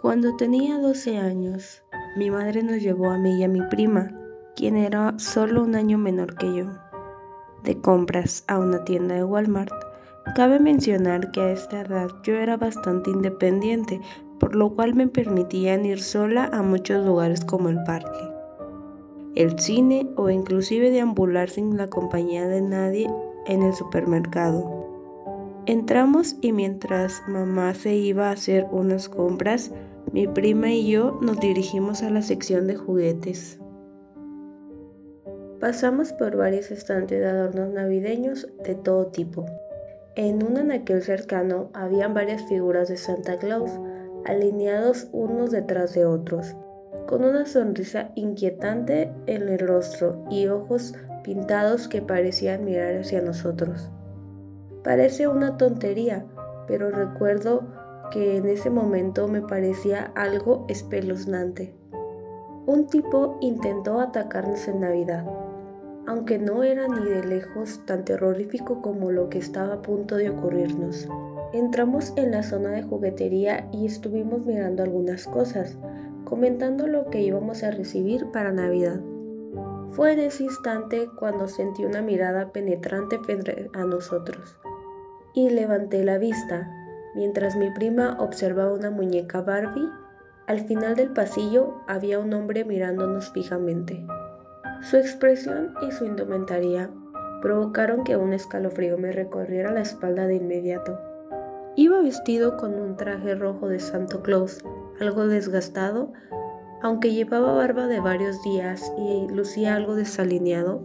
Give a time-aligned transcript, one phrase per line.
[0.00, 1.82] Cuando tenía 12 años,
[2.16, 4.12] mi madre nos llevó a mí y a mi prima,
[4.54, 6.66] quien era solo un año menor que yo,
[7.64, 9.72] de compras a una tienda de Walmart.
[10.36, 14.00] Cabe mencionar que a esta edad yo era bastante independiente,
[14.38, 18.32] por lo cual me permitían ir sola a muchos lugares como el parque,
[19.34, 23.10] el cine o inclusive deambular sin la compañía de nadie
[23.48, 24.78] en el supermercado.
[25.66, 29.70] Entramos y mientras mamá se iba a hacer unas compras,
[30.12, 33.58] mi prima y yo nos dirigimos a la sección de juguetes.
[35.60, 39.44] Pasamos por varios estantes de adornos navideños de todo tipo.
[40.14, 43.70] En un anaquel cercano habían varias figuras de Santa Claus,
[44.24, 46.54] alineados unos detrás de otros,
[47.06, 53.90] con una sonrisa inquietante en el rostro y ojos pintados que parecían mirar hacia nosotros.
[54.84, 56.24] Parece una tontería,
[56.66, 57.77] pero recuerdo
[58.10, 61.74] que en ese momento me parecía algo espeluznante.
[62.66, 65.24] Un tipo intentó atacarnos en Navidad,
[66.06, 70.30] aunque no era ni de lejos tan terrorífico como lo que estaba a punto de
[70.30, 71.08] ocurrirnos.
[71.52, 75.78] Entramos en la zona de juguetería y estuvimos mirando algunas cosas,
[76.24, 79.00] comentando lo que íbamos a recibir para Navidad.
[79.92, 84.58] Fue en ese instante cuando sentí una mirada penetrante frente a nosotros
[85.34, 86.77] y levanté la vista
[87.18, 89.90] Mientras mi prima observaba una muñeca Barbie,
[90.46, 94.06] al final del pasillo había un hombre mirándonos fijamente.
[94.82, 96.88] Su expresión y su indumentaria
[97.42, 100.96] provocaron que un escalofrío me recorriera la espalda de inmediato.
[101.74, 104.64] Iba vestido con un traje rojo de Santo Claus,
[105.00, 106.12] algo desgastado,
[106.82, 110.84] aunque llevaba barba de varios días y lucía algo desalineado.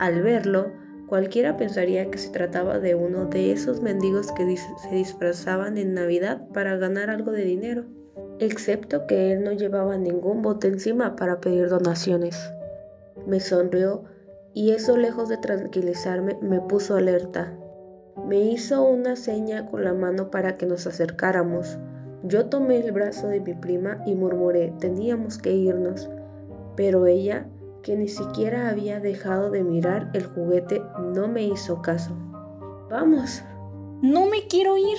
[0.00, 0.72] Al verlo,
[1.10, 6.46] Cualquiera pensaría que se trataba de uno de esos mendigos que se disfrazaban en Navidad
[6.54, 7.84] para ganar algo de dinero,
[8.38, 12.38] excepto que él no llevaba ningún bote encima para pedir donaciones.
[13.26, 14.04] Me sonrió
[14.54, 17.58] y eso lejos de tranquilizarme me puso alerta.
[18.28, 21.76] Me hizo una seña con la mano para que nos acercáramos.
[22.22, 26.08] Yo tomé el brazo de mi prima y murmuré, teníamos que irnos,
[26.76, 27.48] pero ella
[27.82, 30.82] que ni siquiera había dejado de mirar el juguete,
[31.14, 32.14] no me hizo caso.
[32.90, 33.42] Vamos.
[34.02, 34.98] No me quiero ir,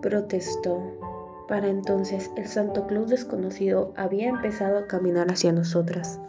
[0.00, 0.82] protestó.
[1.48, 6.20] Para entonces el Santo Claus desconocido había empezado a caminar hacia nosotras.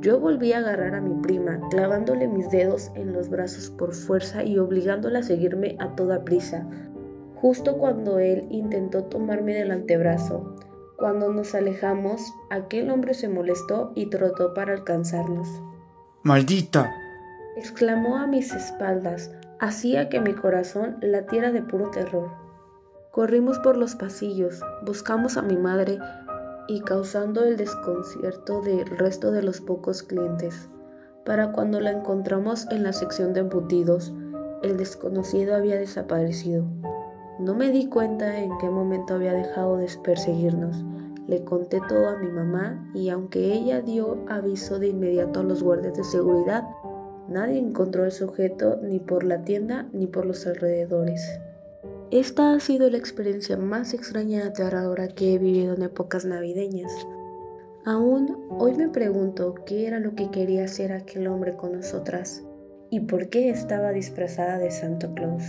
[0.00, 4.42] Yo volví a agarrar a mi prima, clavándole mis dedos en los brazos por fuerza
[4.42, 6.66] y obligándola a seguirme a toda prisa,
[7.36, 10.56] justo cuando él intentó tomarme del antebrazo.
[10.96, 15.48] Cuando nos alejamos, aquel hombre se molestó y trotó para alcanzarnos.
[16.22, 16.92] ¡Maldita!
[17.56, 22.30] exclamó a mis espaldas, hacía que mi corazón latiera de puro terror.
[23.10, 25.98] Corrimos por los pasillos, buscamos a mi madre
[26.68, 30.68] y causando el desconcierto del resto de los pocos clientes.
[31.24, 34.12] Para cuando la encontramos en la sección de embutidos,
[34.62, 36.64] el desconocido había desaparecido.
[37.38, 40.84] No me di cuenta en qué momento había dejado de perseguirnos.
[41.26, 45.62] Le conté todo a mi mamá y aunque ella dio aviso de inmediato a los
[45.62, 46.64] guardias de seguridad,
[47.28, 51.40] nadie encontró el sujeto ni por la tienda ni por los alrededores.
[52.10, 56.92] Esta ha sido la experiencia más extraña y aterradora que he vivido en épocas navideñas.
[57.86, 62.44] Aún hoy me pregunto qué era lo que quería hacer aquel hombre con nosotras
[62.90, 65.42] y por qué estaba disfrazada de Santo Claus.